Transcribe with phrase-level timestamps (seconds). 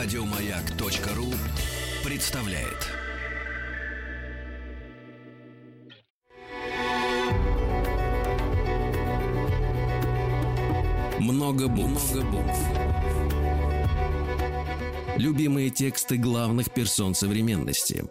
[0.00, 1.26] Радиомаяк.ру
[2.08, 2.88] представляет.
[11.18, 12.14] Много букв.
[15.16, 18.04] Любимые тексты главных персон современности.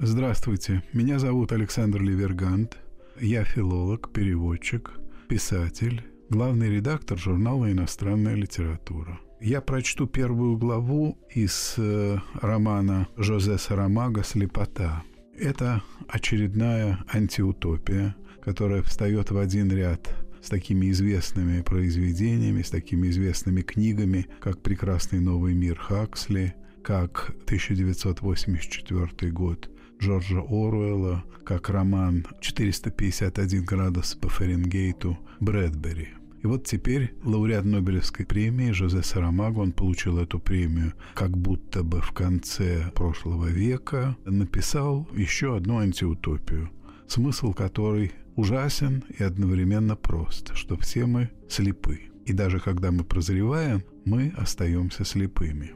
[0.00, 2.76] Здравствуйте, меня зовут Александр Ливергант.
[3.20, 4.90] Я филолог, переводчик,
[5.28, 9.20] писатель, главный редактор журнала «Иностранная литература».
[9.40, 15.02] Я прочту первую главу из э, романа Жозе Сарамага «Слепота».
[15.34, 23.62] Это очередная антиутопия, которая встает в один ряд с такими известными произведениями, с такими известными
[23.62, 34.14] книгами, как «Прекрасный новый мир» Хаксли, как 1984 год Джорджа Оруэлла, как роман «451 градус
[34.16, 36.19] по Фаренгейту» Брэдбери.
[36.42, 42.00] И вот теперь лауреат Нобелевской премии Жозе Сарамаго, он получил эту премию как будто бы
[42.00, 46.70] в конце прошлого века, написал еще одну антиутопию,
[47.06, 52.00] смысл которой ужасен и одновременно прост, что все мы слепы.
[52.24, 55.72] И даже когда мы прозреваем, мы остаемся слепыми.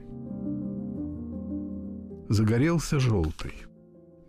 [2.30, 3.52] Загорелся желтый.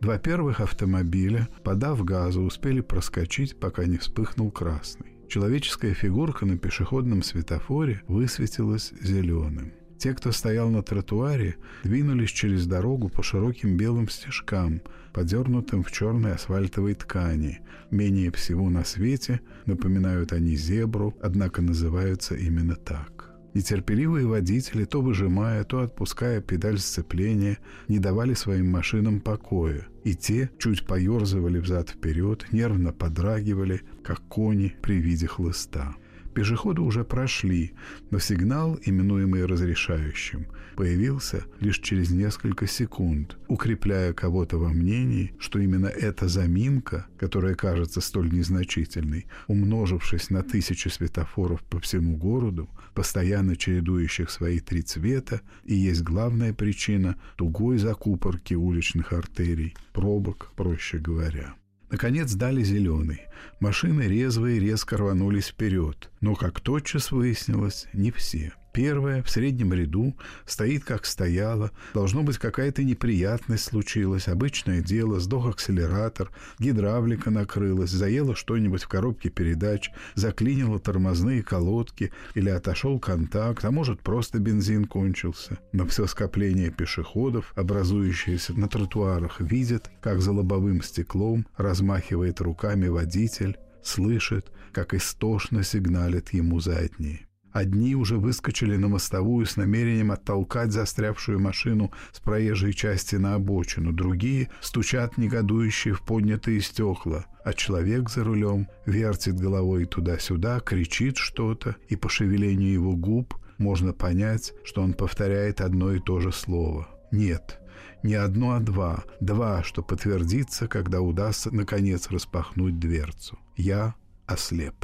[0.02, 5.15] Два первых автомобиля, подав газу, успели проскочить, пока не вспыхнул красный.
[5.28, 9.74] Человеческая фигурка на пешеходном светофоре высветилась зеленым.
[9.98, 14.82] Те, кто стоял на тротуаре, двинулись через дорогу по широким белым стежкам,
[15.14, 17.62] подернутым в черной асфальтовой ткани.
[17.92, 23.25] Менее всего на свете напоминают они зебру, однако называются именно так.
[23.56, 30.50] Нетерпеливые водители, то выжимая, то отпуская педаль сцепления, не давали своим машинам покоя, и те
[30.60, 35.96] чуть поерзывали взад-вперед, нервно подрагивали, как кони при виде хлыста.
[36.34, 37.72] Пешеходы уже прошли,
[38.12, 45.86] но сигнал, именуемый разрешающим, появился лишь через несколько секунд, укрепляя кого-то во мнении, что именно
[45.86, 54.32] эта заминка, которая кажется столь незначительной, умножившись на тысячи светофоров по всему городу, постоянно чередующих
[54.32, 61.54] свои три цвета, и есть главная причина тугой закупорки уличных артерий, пробок, проще говоря.
[61.92, 63.22] Наконец дали зеленый.
[63.60, 66.10] Машины резвые резко рванулись вперед.
[66.22, 71.72] Но, как тотчас выяснилось, не все– Первая в среднем ряду стоит, как стояла.
[71.94, 74.28] Должно быть, какая-то неприятность случилась.
[74.28, 75.22] Обычное дело.
[75.22, 83.64] Сдох акселератор, гидравлика накрылась, заело что-нибудь в коробке передач, заклинило тормозные колодки или отошел контакт,
[83.64, 85.58] а может, просто бензин кончился.
[85.72, 93.56] Но все скопление пешеходов, образующиеся на тротуарах, видят, как за лобовым стеклом размахивает руками водитель,
[93.82, 97.26] слышит, как истошно сигналят ему задние.
[97.56, 103.94] Одни уже выскочили на мостовую с намерением оттолкать застрявшую машину с проезжей части на обочину,
[103.94, 111.78] другие стучат негодующие в поднятые стекла, а человек за рулем вертит головой туда-сюда, кричит что-то,
[111.88, 116.90] и по шевелению его губ можно понять, что он повторяет одно и то же слово.
[117.14, 117.62] Нет,
[118.04, 119.06] не одно, а два.
[119.22, 123.40] Два, что подтвердится, когда удастся наконец распахнуть дверцу.
[123.56, 123.96] Я
[124.26, 124.76] ослеп.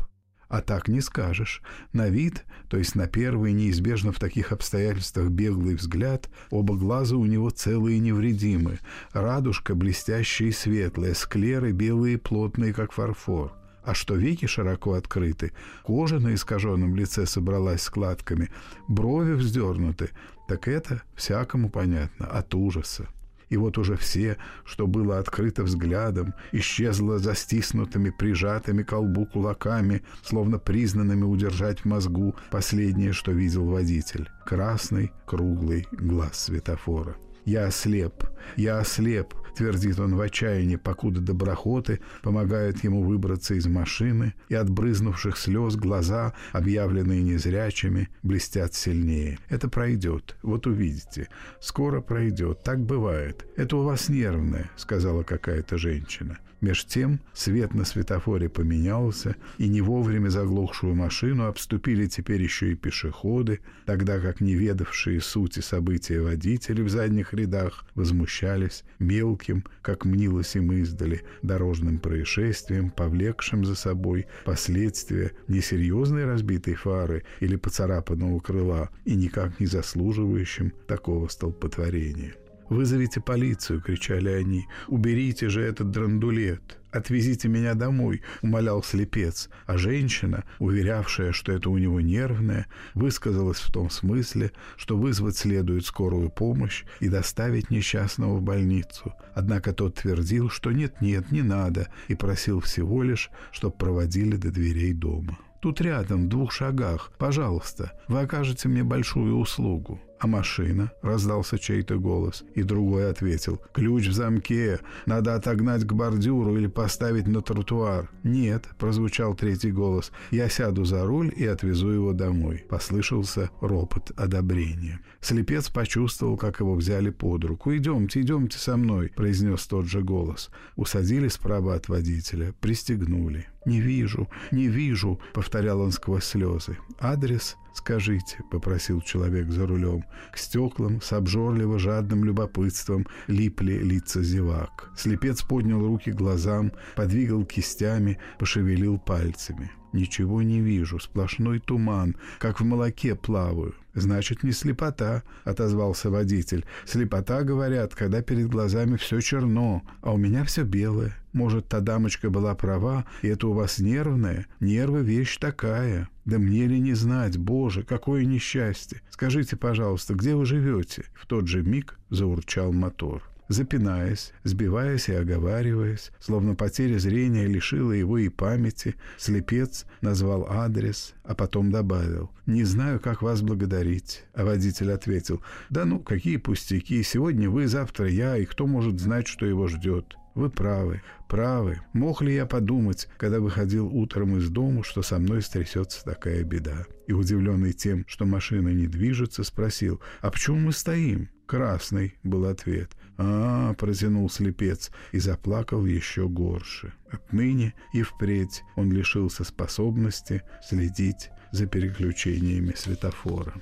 [0.51, 1.61] А так не скажешь.
[1.93, 7.25] На вид, то есть на первый, неизбежно в таких обстоятельствах беглый взгляд, оба глаза у
[7.25, 8.79] него целые и невредимы.
[9.13, 13.53] Радужка блестящая и светлая, склеры белые плотные, как фарфор.
[13.85, 15.53] А что веки широко открыты,
[15.83, 18.49] кожа на искаженном лице собралась складками,
[18.89, 20.09] брови вздернуты,
[20.49, 23.07] так это всякому понятно от ужаса.
[23.51, 30.03] И вот уже все, что было открыто взглядом, исчезло за стиснутыми, прижатыми к колбу кулаками,
[30.23, 34.29] словно признанными удержать в мозгу последнее, что видел водитель.
[34.45, 37.17] Красный круглый глаз светофора.
[37.45, 38.23] «Я ослеп,
[38.55, 44.69] я ослеп»,— твердит он в отчаянии, покуда доброхоты помогают ему выбраться из машины, и от
[44.69, 49.39] брызнувших слез глаза, объявленные незрячими, блестят сильнее.
[49.49, 51.29] Это пройдет, вот увидите.
[51.59, 53.45] Скоро пройдет, так бывает.
[53.57, 56.37] Это у вас нервное, сказала какая-то женщина.
[56.61, 62.75] Меж тем свет на светофоре поменялся, и не вовремя заглохшую машину обступили теперь еще и
[62.75, 70.71] пешеходы, тогда как неведавшие сути события водители в задних рядах возмущались мелким, как мнилось им
[70.73, 79.59] издали, дорожным происшествием, повлекшим за собой последствия несерьезной разбитой фары или поцарапанного крыла и никак
[79.59, 82.35] не заслуживающим такого столпотворения.
[82.71, 84.65] «Вызовите полицию!»— кричали они.
[84.87, 91.77] «Уберите же этот драндулет!» «Отвезите меня домой»,— умолял слепец, а женщина, уверявшая, что это у
[91.77, 98.41] него нервное, высказалась в том смысле, что вызвать следует скорую помощь и доставить несчастного в
[98.41, 99.13] больницу.
[99.35, 104.93] Однако тот твердил, что нет-нет, не надо, и просил всего лишь, чтобы проводили до дверей
[104.93, 105.37] дома.
[105.61, 107.11] «Тут рядом, в двух шагах.
[107.17, 109.99] Пожалуйста, вы окажете мне большую услугу».
[110.21, 112.43] «А машина?»— раздался чей-то голос.
[112.53, 113.59] И другой ответил.
[113.73, 114.79] «Ключ в замке.
[115.07, 118.07] Надо отогнать к бордюру или поставить на тротуар».
[118.23, 120.11] «Нет»,— прозвучал третий голос.
[120.29, 122.63] «Я сяду за руль и отвезу его домой».
[122.69, 124.99] Послышался ропот одобрения.
[125.21, 127.75] Слепец почувствовал, как его взяли под руку.
[127.75, 130.51] «Идемте, идемте со мной»,— произнес тот же голос.
[130.75, 133.47] Усадили справа от водителя, пристегнули.
[133.65, 136.77] «Не вижу, не вижу»,— повторял он сквозь слезы.
[136.99, 140.03] «Адрес «Скажите»,— попросил человек за рулем.
[140.31, 144.91] К стеклам с обжорливо жадным любопытством липли лица зевак.
[144.97, 149.71] Слепец поднял руки глазам, подвигал кистями, пошевелил пальцами.
[149.93, 153.75] «Ничего не вижу, сплошной туман, как в молоке плаваю».
[153.93, 156.65] «Значит, не слепота»,— отозвался водитель.
[156.85, 161.15] «Слепота, говорят, когда перед глазами все черно, а у меня все белое.
[161.33, 164.47] Может, та дамочка была права, и это у вас нервное?
[164.59, 166.09] Нервы— вещь такая».
[166.23, 169.01] «Да мне ли не знать, Боже, какое несчастье!
[169.09, 173.30] Скажите, пожалуйста, где вы живете?» В тот же миг заурчал мотор.
[173.51, 181.35] Запинаясь, сбиваясь и оговариваясь, словно потеря зрения лишила его и памяти, слепец назвал адрес, а
[181.35, 184.23] потом добавил «Не знаю, как вас благодарить».
[184.33, 189.27] А водитель ответил «Да ну, какие пустяки, сегодня вы, завтра я, и кто может знать,
[189.27, 191.81] что его ждет?» Вы правы, правы.
[191.91, 196.85] Мог ли я подумать, когда выходил утром из дому, что со мной стрясется такая беда?
[197.05, 201.27] И удивленный тем, что машина не движется, спросил, а почему мы стоим?
[201.47, 202.91] Красный, был ответ.
[203.23, 206.93] А, протянул слепец и заплакал еще горше.
[207.11, 213.53] Отныне и впредь он лишился способности следить за переключениями светофора.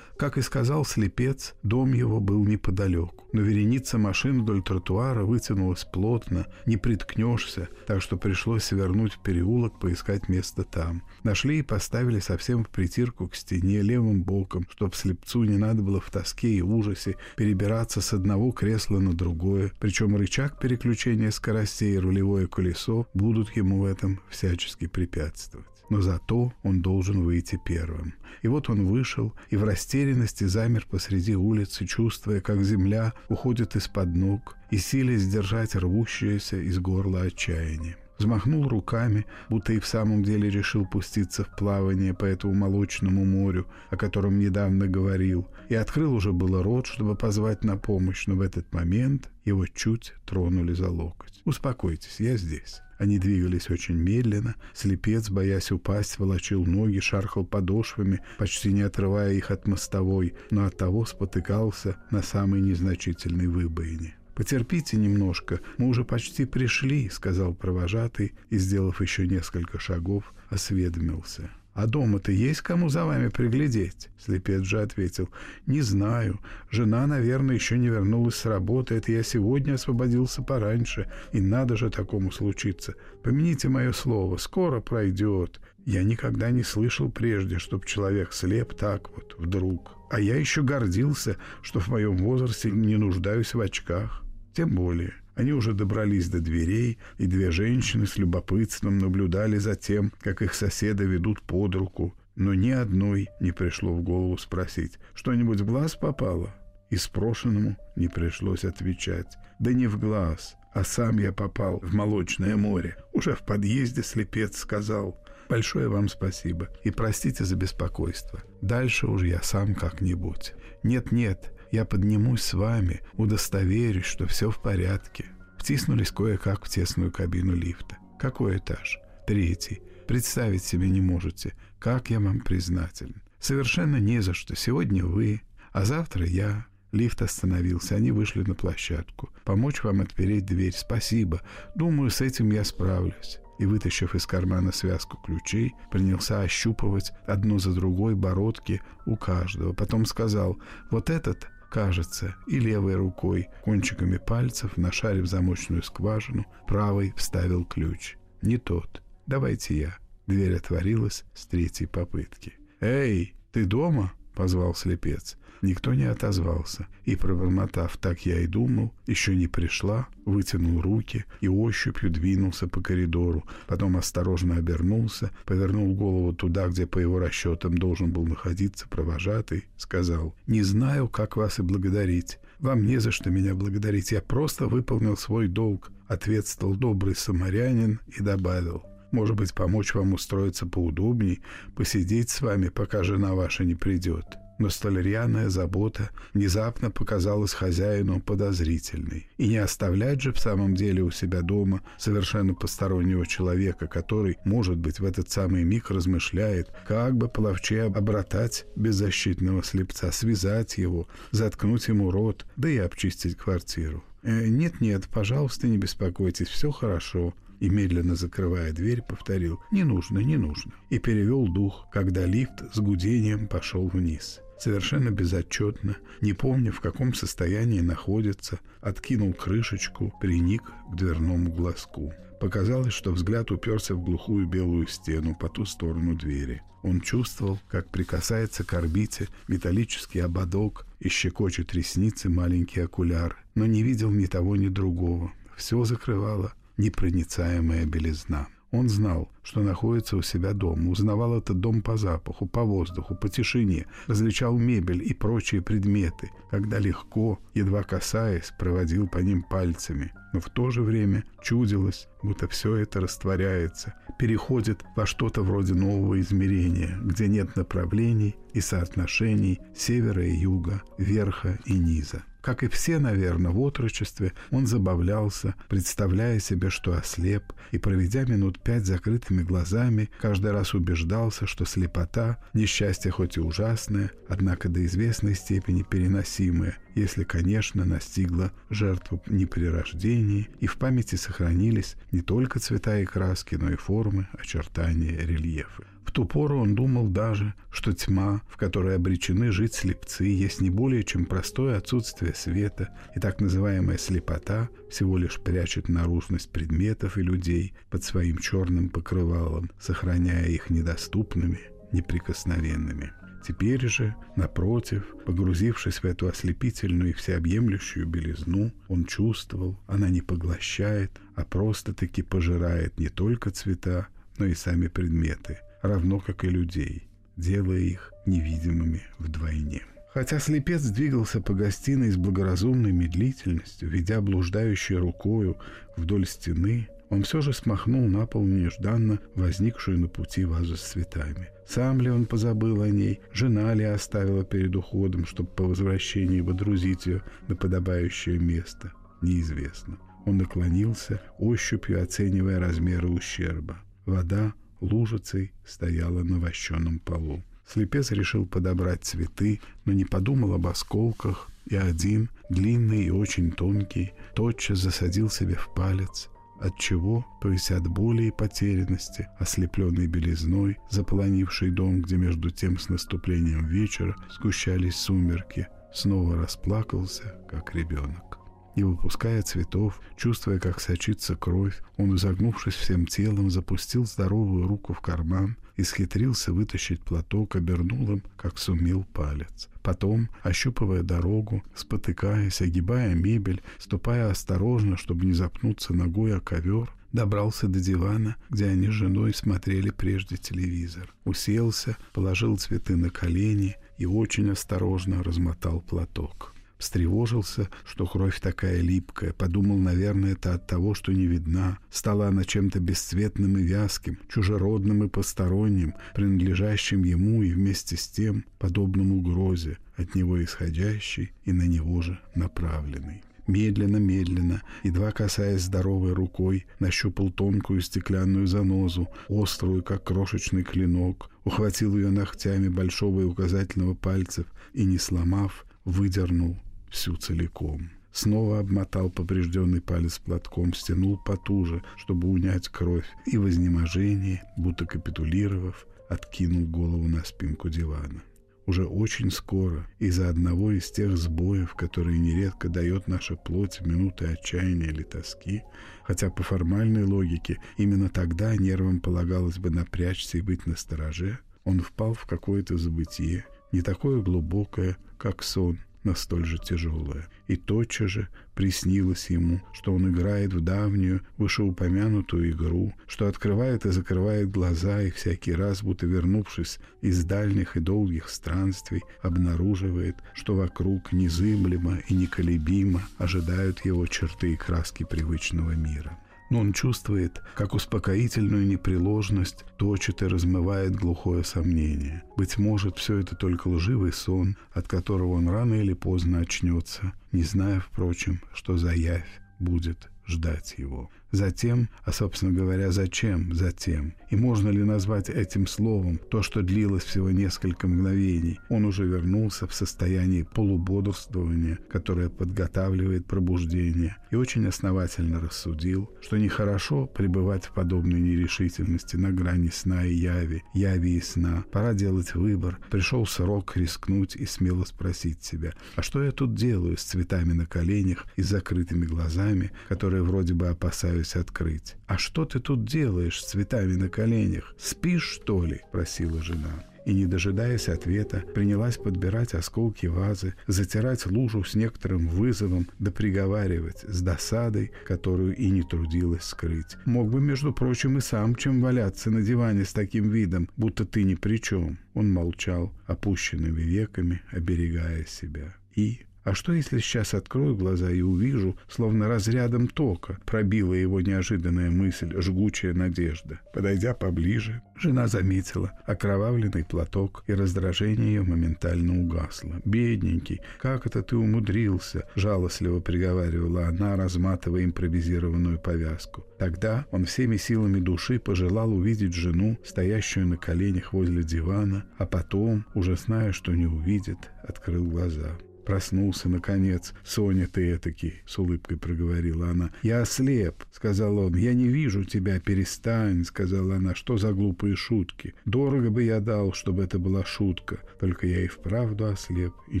[0.18, 3.28] Как и сказал слепец, дом его был неподалеку.
[3.34, 9.78] Но вереница машин вдоль тротуара вытянулась плотно, не приткнешься, так что пришлось свернуть в переулок,
[9.78, 11.02] поискать место там.
[11.22, 16.00] Нашли и поставили совсем в притирку к стене левым боком, чтоб слепцу не надо было
[16.00, 21.98] в тоске и ужасе перебираться с одного кресла на другое, причем рычаг переключения скоростей и
[21.98, 28.14] рулевое колесо будут ему в этом всячески препятствовать но зато он должен выйти первым.
[28.42, 34.14] И вот он вышел и в растерянности замер посреди улицы, чувствуя, как земля уходит из-под
[34.14, 40.50] ног и силясь сдержать рвущееся из горла отчаяние взмахнул руками, будто и в самом деле
[40.50, 46.32] решил пуститься в плавание по этому молочному морю, о котором недавно говорил, и открыл уже
[46.32, 51.42] было рот, чтобы позвать на помощь, но в этот момент его чуть тронули за локоть.
[51.44, 52.80] «Успокойтесь, я здесь».
[52.98, 54.54] Они двигались очень медленно.
[54.74, 61.04] Слепец, боясь упасть, волочил ноги, шархал подошвами, почти не отрывая их от мостовой, но оттого
[61.04, 64.14] спотыкался на самой незначительной выбоине.
[64.34, 71.50] «Потерпите немножко, мы уже почти пришли»,— сказал провожатый и, сделав еще несколько шагов, осведомился.
[71.76, 75.28] «А дома-то есть кому за вами приглядеть?» Слепец же ответил.
[75.66, 76.40] «Не знаю.
[76.70, 78.94] Жена, наверное, еще не вернулась с работы.
[78.94, 81.12] Это я сегодня освободился пораньше.
[81.32, 82.94] И надо же такому случиться.
[83.22, 84.38] Помяните мое слово.
[84.38, 85.60] Скоро пройдет.
[85.84, 89.92] Я никогда не слышал прежде, чтоб человек слеп так вот, вдруг.
[90.10, 94.24] А я еще гордился, что в моем возрасте не нуждаюсь в очках.
[94.54, 95.12] Тем более».
[95.36, 100.54] Они уже добрались до дверей, и две женщины с любопытством наблюдали за тем, как их
[100.54, 105.94] соседа ведут под руку, но ни одной не пришло в голову спросить, что-нибудь в глаз
[105.94, 106.54] попало?
[106.88, 109.36] И спрошенному не пришлось отвечать.
[109.58, 112.96] Да не в глаз, а сам я попал в молочное море.
[113.12, 118.42] Уже в подъезде слепец сказал «Большое вам спасибо и простите за беспокойство.
[118.62, 120.54] Дальше уж я сам как-нибудь».
[120.82, 125.26] «Нет-нет, я поднимусь с вами, удостоверюсь, что все в порядке.
[125.58, 127.98] Втиснулись кое-как в тесную кабину лифта.
[128.18, 128.98] Какой этаж?
[129.26, 129.82] Третий.
[130.06, 133.22] Представить себе не можете, как я вам признателен.
[133.40, 134.54] Совершенно не за что.
[134.54, 135.42] Сегодня вы,
[135.72, 136.66] а завтра я.
[136.92, 139.30] Лифт остановился, они вышли на площадку.
[139.44, 140.72] Помочь вам отпереть дверь.
[140.74, 141.42] Спасибо.
[141.74, 147.72] Думаю, с этим я справлюсь и, вытащив из кармана связку ключей, принялся ощупывать одну за
[147.72, 149.72] другой бородки у каждого.
[149.72, 150.58] Потом сказал,
[150.90, 158.16] вот этот кажется, и левой рукой, кончиками пальцев, нашарив замочную скважину, правой вставил ключ.
[158.42, 159.02] Не тот.
[159.26, 159.98] Давайте я.
[160.26, 162.54] Дверь отворилась с третьей попытки.
[162.80, 165.36] «Эй, ты дома?» позвал слепец.
[165.62, 171.48] Никто не отозвался, и, пробормотав «так я и думал», еще не пришла, вытянул руки и
[171.48, 178.12] ощупью двинулся по коридору, потом осторожно обернулся, повернул голову туда, где, по его расчетам, должен
[178.12, 182.38] был находиться провожатый, сказал «Не знаю, как вас и благодарить.
[182.58, 188.22] Вам не за что меня благодарить, я просто выполнил свой долг», ответствовал добрый самарянин и
[188.22, 188.84] добавил.
[189.12, 191.40] Может быть, помочь вам устроиться поудобней,
[191.74, 194.24] посидеть с вами, пока жена ваша не придет
[194.58, 199.28] но столь рьяная забота внезапно показалась хозяину подозрительной.
[199.36, 204.76] И не оставлять же в самом деле у себя дома совершенно постороннего человека, который, может
[204.76, 211.88] быть, в этот самый миг размышляет, как бы половче обратать беззащитного слепца, связать его, заткнуть
[211.88, 214.02] ему рот, да и обчистить квартиру.
[214.22, 220.36] «Э, «Нет-нет, пожалуйста, не беспокойтесь, все хорошо», и, медленно закрывая дверь, повторил «Не нужно, не
[220.36, 226.80] нужно» и перевел дух, когда лифт с гудением пошел вниз совершенно безотчетно, не помня, в
[226.80, 232.12] каком состоянии находится, откинул крышечку, приник к дверному глазку.
[232.40, 236.62] Показалось, что взгляд уперся в глухую белую стену по ту сторону двери.
[236.82, 243.82] Он чувствовал, как прикасается к орбите металлический ободок и щекочет ресницы маленький окуляр, но не
[243.82, 245.32] видел ни того, ни другого.
[245.56, 248.48] Все закрывала непроницаемая белизна.
[248.72, 253.28] Он знал, что находится у себя дома, узнавал этот дом по запаху, по воздуху, по
[253.28, 260.12] тишине, различал мебель и прочие предметы, когда легко, едва касаясь, проводил по ним пальцами.
[260.32, 266.20] Но в то же время чудилось, будто все это растворяется, переходит во что-то вроде нового
[266.20, 272.24] измерения, где нет направлений и соотношений севера и юга, верха и низа.
[272.46, 278.60] Как и все, наверное, в отрочестве, он забавлялся, представляя себе, что ослеп, и, проведя минут
[278.60, 285.34] пять закрытыми глазами, каждый раз убеждался, что слепота– несчастье хоть и ужасное, однако до известной
[285.34, 292.60] степени переносимое, если, конечно, настигла жертву не при рождении, и в памяти сохранились не только
[292.60, 295.82] цвета и краски, но и формы, очертания, рельефы.
[296.16, 301.04] Ту пору он думал даже, что тьма, в которой обречены жить слепцы, есть не более
[301.04, 307.74] чем простое отсутствие света, и так называемая слепота всего лишь прячет наружность предметов и людей
[307.90, 311.60] под своим черным покрывалом, сохраняя их недоступными,
[311.92, 313.12] неприкосновенными.
[313.46, 321.12] Теперь же, напротив, погрузившись в эту ослепительную и всеобъемлющую белизну, он чувствовал, она не поглощает,
[321.34, 324.08] а просто-таки пожирает не только цвета,
[324.38, 329.82] но и сами предметы, равно как и людей, делая их невидимыми вдвойне.
[330.12, 335.58] Хотя слепец двигался по гостиной с благоразумной медлительностью, ведя блуждающей рукою
[335.96, 341.50] вдоль стены, он все же смахнул на пол нежданно возникшую на пути вазу с цветами.
[341.68, 347.06] Сам ли он позабыл о ней, жена ли оставила перед уходом, чтобы по возвращении водрузить
[347.06, 349.98] ее на подобающее место, неизвестно.
[350.24, 353.78] Он наклонился, ощупью оценивая размеры ущерба.
[354.06, 357.42] Вода лужицей стояла на вощеном полу.
[357.66, 364.12] Слепец решил подобрать цветы, но не подумал об осколках, и один, длинный и очень тонкий,
[364.34, 366.28] тотчас засадил себе в палец,
[366.60, 372.88] отчего, то есть от боли и потерянности, ослепленной белизной, заполонивший дом, где между тем с
[372.88, 378.38] наступлением вечера сгущались сумерки, снова расплакался, как ребенок.
[378.76, 385.00] Не выпуская цветов, чувствуя, как сочится кровь, он, изогнувшись всем телом, запустил здоровую руку в
[385.00, 389.70] карман и схитрился вытащить платок, обернул им, как сумел палец.
[389.82, 397.68] Потом, ощупывая дорогу, спотыкаясь, огибая мебель, ступая осторожно, чтобы не запнуться ногой о ковер, добрался
[397.68, 401.14] до дивана, где они с женой смотрели прежде телевизор.
[401.24, 406.55] Уселся, положил цветы на колени и очень осторожно размотал платок.
[406.78, 411.78] Встревожился, что кровь такая липкая, подумал, наверное, это от того, что не видна.
[411.90, 418.44] Стала она чем-то бесцветным и вязким, чужеродным и посторонним, принадлежащим ему и вместе с тем
[418.58, 423.22] подобным угрозе, от него исходящей и на него же направленной.
[423.46, 432.10] Медленно-медленно, едва касаясь здоровой рукой, нащупал тонкую стеклянную занозу, острую, как крошечный клинок, ухватил ее
[432.10, 436.58] ногтями большого и указательного пальцев и, не сломав, выдернул
[436.96, 437.90] всю целиком.
[438.10, 445.86] Снова обмотал поврежденный палец платком, стянул потуже, чтобы унять кровь, и в изнеможении, будто капитулировав,
[446.08, 448.22] откинул голову на спинку дивана.
[448.64, 454.24] Уже очень скоро из-за одного из тех сбоев, которые нередко дает наша плоть в минуты
[454.28, 455.62] отчаяния или тоски,
[456.02, 462.14] хотя по формальной логике именно тогда нервам полагалось бы напрячься и быть настороже, он впал
[462.14, 467.26] в какое-то забытие не такое глубокое, как сон, но столь же тяжелое.
[467.48, 473.90] И тотчас же приснилось ему, что он играет в давнюю, вышеупомянутую игру, что открывает и
[473.90, 481.12] закрывает глаза, и всякий раз, будто вернувшись из дальних и долгих странствий, обнаруживает, что вокруг
[481.12, 486.16] незыблемо и неколебимо ожидают его черты и краски привычного мира
[486.50, 492.22] но он чувствует, как успокоительную непреложность точит и размывает глухое сомнение.
[492.36, 497.42] Быть может, все это только лживый сон, от которого он рано или поздно очнется, не
[497.42, 501.10] зная, впрочем, что за явь будет ждать его.
[501.32, 504.14] Затем, а, собственно говоря, зачем затем?
[504.30, 508.60] И можно ли назвать этим словом то, что длилось всего несколько мгновений?
[508.68, 517.06] Он уже вернулся в состояние полубодрствования, которое подготавливает пробуждение, и очень основательно рассудил, что нехорошо
[517.06, 521.64] пребывать в подобной нерешительности на грани сна и яви, яви и сна.
[521.72, 522.78] Пора делать выбор.
[522.90, 527.66] Пришел срок рискнуть и смело спросить себя, а что я тут делаю с цветами на
[527.66, 531.96] коленях и закрытыми глазами, которые вроде бы опасаются пытаюсь открыть.
[532.06, 534.74] «А что ты тут делаешь с цветами на коленях?
[534.78, 541.62] Спишь, что ли?»– просила жена и, не дожидаясь ответа, принялась подбирать осколки вазы, затирать лужу
[541.62, 546.96] с некоторым вызовом, да приговаривать с досадой, которую и не трудилась скрыть.
[547.04, 551.22] Мог бы, между прочим, и сам чем валяться на диване с таким видом, будто ты
[551.22, 552.00] ни при чем.
[552.14, 555.76] Он молчал, опущенными веками, оберегая себя.
[555.94, 561.90] И а что, если сейчас открою глаза и увижу, словно разрядом тока, пробила его неожиданная
[561.90, 563.58] мысль, жгучая надежда.
[563.74, 569.82] Подойдя поближе, жена заметила окровавленный платок, и раздражение ее моментально угасло.
[569.84, 576.46] «Бедненький, как это ты умудрился?»— жалостливо приговаривала она, разматывая импровизированную повязку.
[576.60, 582.86] Тогда он всеми силами души пожелал увидеть жену, стоящую на коленях возле дивана, а потом,
[582.94, 585.58] уже зная, что не увидит, открыл глаза.
[585.86, 587.14] Проснулся, наконец.
[587.24, 589.92] «Соня, ты этакий!»— с улыбкой проговорила она.
[590.02, 591.54] «Я ослеп!»— сказал он.
[591.54, 594.16] «Я не вижу тебя, перестань!»— сказала она.
[594.16, 595.54] «Что за глупые шутки?
[595.64, 598.00] Дорого бы я дал, чтобы это была шутка.
[598.18, 600.00] Только я и вправду ослеп и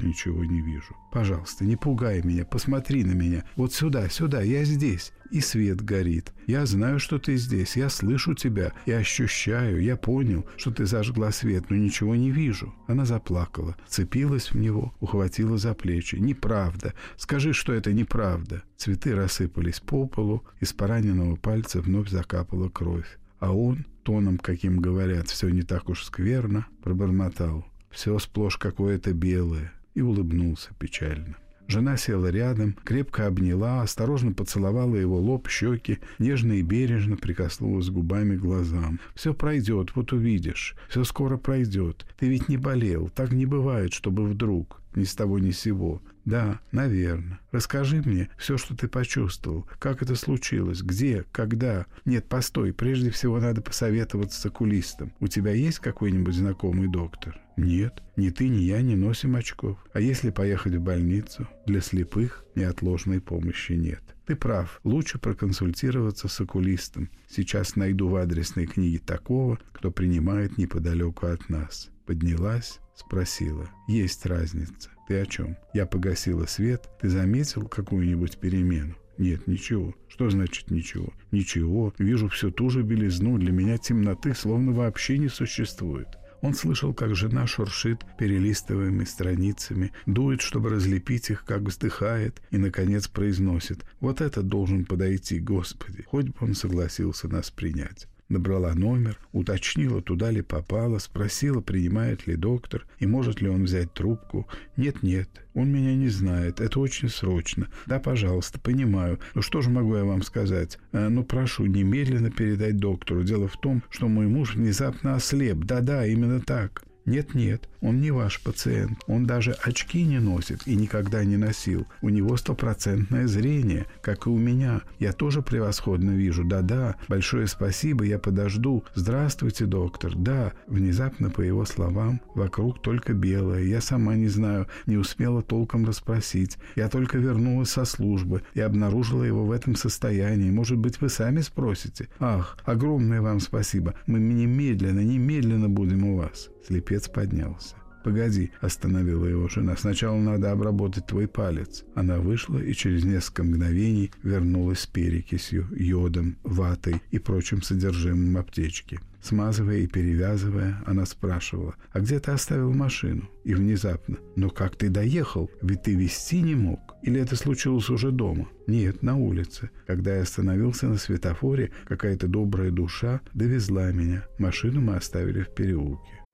[0.00, 0.96] ничего не вижу.
[1.16, 3.42] Пожалуйста, не пугай меня, посмотри на меня.
[3.56, 6.34] Вот сюда, сюда, я здесь и свет горит.
[6.46, 11.32] Я знаю, что ты здесь, я слышу тебя, я ощущаю, я понял, что ты зажгла
[11.32, 12.74] свет, но ничего не вижу».
[12.86, 16.16] Она заплакала, цепилась в него, ухватила за плечи.
[16.16, 16.92] «Неправда!
[17.16, 23.18] Скажи, что это неправда!» Цветы рассыпались по полу, из пораненного пальца вновь закапала кровь.
[23.38, 27.64] А он, тоном, каким говорят, все не так уж скверно, пробормотал.
[27.88, 31.36] Все сплошь какое-то белое и улыбнулся печально.
[31.68, 38.36] Жена села рядом, крепко обняла, осторожно поцеловала его лоб, щеки, нежно и бережно прикоснулась губами
[38.36, 39.00] к глазам.
[39.16, 40.76] «Все пройдет, вот увидишь.
[40.88, 42.06] Все скоро пройдет.
[42.18, 43.08] Ты ведь не болел.
[43.08, 44.80] Так не бывает, чтобы вдруг.
[44.94, 46.00] Ни с того ни с сего.
[46.24, 47.40] Да, наверное.
[47.50, 49.66] Расскажи мне все, что ты почувствовал.
[49.80, 50.82] Как это случилось?
[50.82, 51.24] Где?
[51.32, 51.86] Когда?
[52.04, 52.72] Нет, постой.
[52.72, 55.12] Прежде всего надо посоветоваться с окулистом.
[55.18, 57.40] У тебя есть какой-нибудь знакомый доктор?
[57.56, 59.78] Нет, ни ты, ни я не носим очков.
[59.94, 61.48] А если поехать в больницу?
[61.64, 64.02] Для слепых неотложной помощи нет.
[64.26, 67.10] Ты прав, лучше проконсультироваться с окулистом.
[67.28, 71.88] Сейчас найду в адресной книге такого, кто принимает неподалеку от нас.
[72.04, 73.70] Поднялась, спросила.
[73.88, 74.90] Есть разница.
[75.08, 75.56] Ты о чем?
[75.72, 76.88] Я погасила свет.
[77.00, 78.96] Ты заметил какую-нибудь перемену?
[79.16, 79.94] Нет, ничего.
[80.08, 81.12] Что значит ничего?
[81.30, 81.94] Ничего.
[81.98, 83.38] Вижу всю ту же белизну.
[83.38, 86.08] Для меня темноты словно вообще не существует.
[86.42, 93.08] Он слышал, как жена шуршит перелистываемыми страницами, дует, чтобы разлепить их, как вздыхает, и, наконец,
[93.08, 100.02] произносит «Вот это должен подойти, Господи!» Хоть бы он согласился нас принять набрала номер, уточнила,
[100.02, 104.46] туда ли попала, спросила, принимает ли доктор и может ли он взять трубку.
[104.76, 107.68] «Нет-нет, он меня не знает, это очень срочно.
[107.86, 109.18] Да, пожалуйста, понимаю.
[109.34, 110.78] Ну что же могу я вам сказать?
[110.92, 113.22] Э, ну, прошу, немедленно передать доктору.
[113.22, 115.58] Дело в том, что мой муж внезапно ослеп.
[115.64, 116.82] Да-да, именно так».
[117.06, 118.98] Нет-нет, он не ваш пациент.
[119.06, 121.86] Он даже очки не носит и никогда не носил.
[122.02, 124.80] У него стопроцентное зрение, как и у меня.
[124.98, 126.42] Я тоже превосходно вижу.
[126.44, 128.82] Да-да, большое спасибо, я подожду.
[128.96, 130.16] Здравствуйте, доктор.
[130.16, 133.62] Да, внезапно по его словам, вокруг только белое.
[133.62, 136.58] Я сама не знаю, не успела толком расспросить.
[136.74, 140.50] Я только вернулась со службы и обнаружила его в этом состоянии.
[140.50, 142.08] Может быть, вы сами спросите?
[142.18, 143.94] Ах, огромное вам спасибо.
[144.08, 146.50] Мы немедленно, немедленно будем у вас.
[146.66, 147.76] Слепец поднялся.
[148.02, 151.84] «Погоди»,— остановила его жена,— «сначала надо обработать твой палец».
[151.94, 159.00] Она вышла и через несколько мгновений вернулась с перекисью, йодом, ватой и прочим содержимым аптечки.
[159.22, 164.88] Смазывая и перевязывая, она спрашивала, «А где ты оставил машину?» И внезапно, «Но как ты
[164.88, 165.50] доехал?
[165.62, 166.94] Ведь ты вести не мог.
[167.02, 169.70] Или это случилось уже дома?» «Нет, на улице.
[169.86, 174.24] Когда я остановился на светофоре, какая-то добрая душа довезла меня.
[174.38, 176.25] Машину мы оставили в переулке».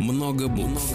[0.00, 0.94] Много букв.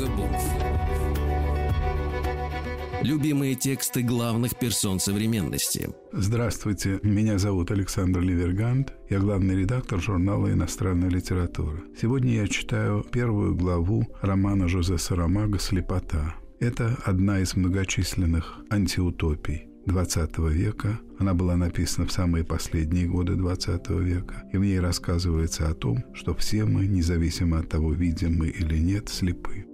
[3.02, 5.90] Любимые тексты главных персон современности.
[6.12, 8.94] Здравствуйте, меня зовут Александр Ливергант.
[9.10, 11.82] Я главный редактор журнала «Иностранная литература».
[12.00, 16.36] Сегодня я читаю первую главу романа Жозе Сарамага «Слепота».
[16.60, 19.71] Это одна из многочисленных антиутопий.
[19.86, 21.00] 20 века.
[21.18, 24.44] Она была написана в самые последние годы 20 века.
[24.54, 28.78] И в ней рассказывается о том, что все мы, независимо от того, видим мы или
[28.78, 29.66] нет, слепы.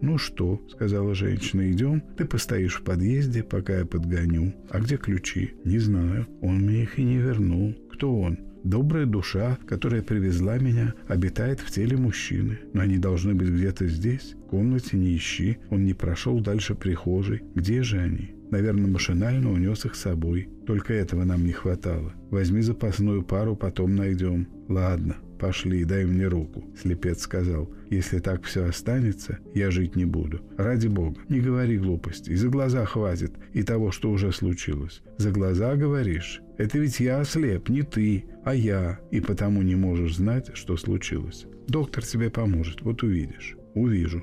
[0.00, 1.70] «Ну что?»— сказала женщина.
[1.70, 2.02] «Идем.
[2.18, 4.52] Ты постоишь в подъезде, пока я подгоню.
[4.68, 6.26] А где ключи?» «Не знаю.
[6.42, 7.74] Он мне их и не вернул.
[7.92, 12.58] Кто он?» Добрая душа, которая привезла меня, обитает в теле мужчины.
[12.72, 14.34] Но они должны быть где-то здесь.
[14.34, 15.58] В комнате не ищи.
[15.70, 17.42] Он не прошел дальше прихожей.
[17.54, 18.34] Где же они?
[18.54, 20.48] Наверное, машинально унес их с собой.
[20.64, 22.12] Только этого нам не хватало.
[22.30, 24.46] Возьми запасную пару, потом найдем.
[24.68, 26.64] Ладно, пошли, дай мне руку.
[26.80, 27.68] Слепец сказал.
[27.90, 30.40] Если так все останется, я жить не буду.
[30.56, 32.36] Ради бога, не говори глупостей.
[32.36, 35.02] За глаза хватит и того, что уже случилось.
[35.18, 36.40] За глаза говоришь?
[36.56, 41.46] Это ведь я ослеп, не ты, а я, и потому не можешь знать, что случилось.
[41.66, 43.56] Доктор тебе поможет, вот увидишь.
[43.74, 44.22] Увижу.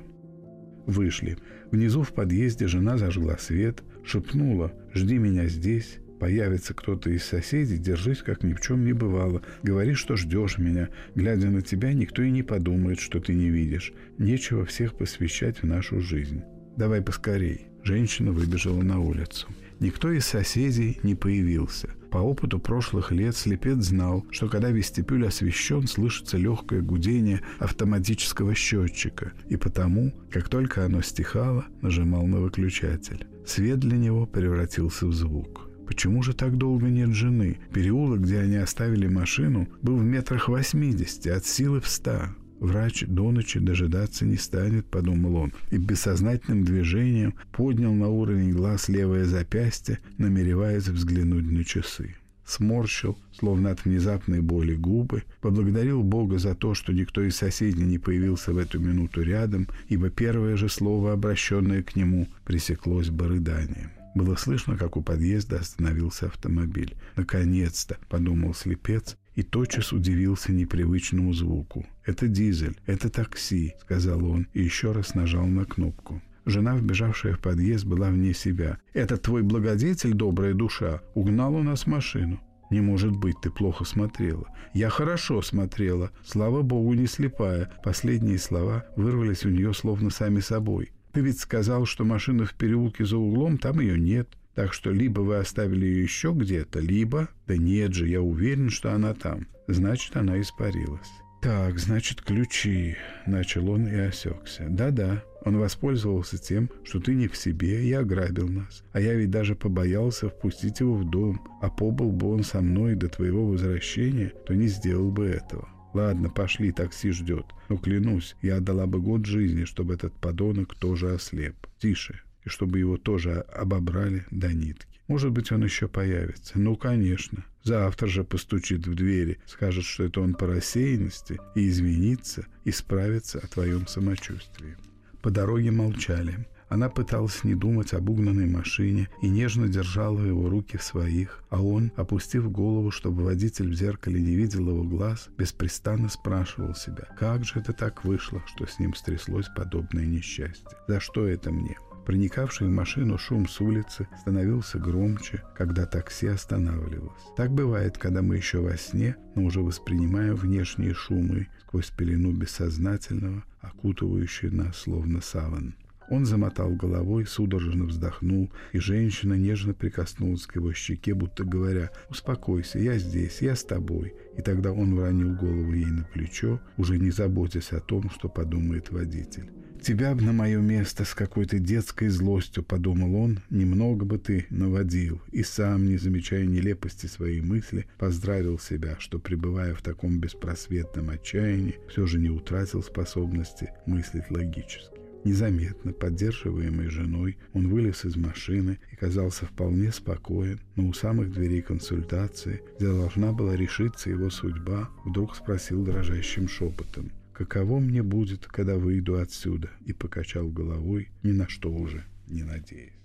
[0.86, 1.36] Вышли.
[1.70, 5.98] Внизу в подъезде жена зажгла свет, шепнула «Жди меня здесь».
[6.20, 9.42] Появится кто-то из соседей, держись, как ни в чем не бывало.
[9.64, 10.88] Говори, что ждешь меня.
[11.16, 13.92] Глядя на тебя, никто и не подумает, что ты не видишь.
[14.18, 16.42] Нечего всех посвящать в нашу жизнь.
[16.76, 17.66] Давай поскорей.
[17.82, 19.48] Женщина выбежала на улицу.
[19.80, 21.90] Никто из соседей не появился.
[22.12, 29.32] По опыту прошлых лет слепец знал, что когда вестибюль освещен, слышится легкое гудение автоматического счетчика,
[29.48, 33.26] и потому, как только оно стихало, нажимал на выключатель.
[33.46, 35.68] Свет для него превратился в звук.
[35.86, 37.58] Почему же так долго нет жены?
[37.72, 42.34] Переулок, где они оставили машину, был в метрах восьмидесяти, от силы в ста.
[42.60, 48.88] Врач до ночи дожидаться не станет, подумал он, и бессознательным движением поднял на уровень глаз
[48.88, 52.14] левое запястье, намереваясь взглянуть на часы.
[52.44, 57.98] Сморщил, словно от внезапной боли, губы, поблагодарил Бога за то, что никто из соседей не
[57.98, 63.90] появился в эту минуту рядом, ибо первое же слово, обращенное к нему, пресеклось бы рыданием.
[64.14, 66.94] Было слышно, как у подъезда остановился автомобиль.
[67.16, 71.86] «Наконец-то!»— подумал слепец и тотчас удивился непривычному звуку.
[72.04, 76.20] «Это дизель, это такси»,— сказал он и еще раз нажал на кнопку.
[76.44, 78.78] Жена, вбежавшая в подъезд, была вне себя.
[78.92, 82.40] «Это твой благодетель, добрая душа, угнал у нас машину».
[82.70, 84.46] «Не может быть, ты плохо смотрела».
[84.72, 86.10] «Я хорошо смотрела.
[86.24, 87.70] Слава богу, не слепая».
[87.84, 90.92] Последние слова вырвались у нее словно сами собой.
[91.12, 94.30] «Ты ведь сказал, что машина в переулке за углом, там ее нет.
[94.54, 97.28] Так что либо вы оставили ее еще где-то, либо...
[97.46, 99.46] Да нет же, я уверен, что она там.
[99.66, 101.10] Значит, она испарилась.
[101.42, 104.66] «Так, значит, ключи»,— начал он и осекся.
[104.68, 108.84] «Да-да, он воспользовался тем, что ты не в себе и ограбил нас.
[108.92, 111.40] А я ведь даже побоялся впустить его в дом.
[111.60, 115.68] А побыл бы он со мной до твоего возвращения, то не сделал бы этого.
[115.94, 117.46] Ладно, пошли, такси ждет.
[117.68, 121.54] Но клянусь, я отдала бы год жизни, чтобы этот подонок тоже ослеп.
[121.78, 124.86] Тише, и чтобы его тоже обобрали до нитки.
[125.08, 126.58] Может быть, он еще появится.
[126.58, 127.44] Ну, конечно.
[127.64, 133.46] Завтра же постучит в двери, скажет, что это он по рассеянности, и извинится, исправится о
[133.46, 134.76] твоем самочувствии.
[135.22, 136.46] По дороге молчали.
[136.68, 141.62] Она пыталась не думать об угнанной машине и нежно держала его руки в своих, а
[141.62, 147.44] он, опустив голову, чтобы водитель в зеркале не видел его глаз, беспрестанно спрашивал себя, как
[147.44, 150.76] же это так вышло, что с ним стряслось подобное несчастье?
[150.88, 151.76] За что это мне?
[152.04, 157.22] Проникавший в машину шум с улицы становился громче, когда такси останавливалось.
[157.36, 163.44] Так бывает, когда мы еще во сне, но уже воспринимаем внешние шумы сквозь пелену бессознательного,
[163.60, 165.76] окутывающую нас словно саван.
[166.10, 172.78] Он замотал головой, судорожно вздохнул, и женщина нежно прикоснулась к его щеке, будто говоря «Успокойся,
[172.80, 174.12] я здесь, я с тобой».
[174.36, 178.90] И тогда он уронил голову ей на плечо, уже не заботясь о том, что подумает
[178.90, 179.50] водитель.
[179.82, 185.20] «Тебя бы на мое место с какой-то детской злостью»,— подумал он,— «немного бы ты наводил».
[185.32, 191.80] И сам, не замечая нелепости своей мысли, поздравил себя, что, пребывая в таком беспросветном отчаянии,
[191.88, 195.00] все же не утратил способности мыслить логически.
[195.24, 201.60] Незаметно, поддерживаемый женой, он вылез из машины и казался вполне спокоен, но у самых дверей
[201.60, 208.76] консультации, где должна была решиться его судьба, вдруг спросил дрожащим шепотом, «Каково мне будет, когда
[208.76, 213.02] выйду отсюда?» и покачал головой, ни на что уже не надеясь.